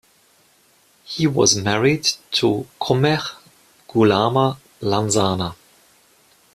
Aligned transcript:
He 1.05 1.27
was 1.27 1.55
married 1.57 2.05
to 2.31 2.67
Komeh 2.81 3.21
Gulama 3.87 4.57
Lansana. 4.81 5.53